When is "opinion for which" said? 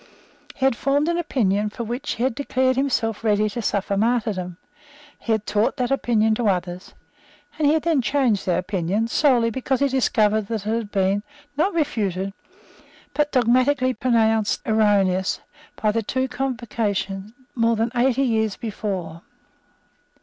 1.19-2.13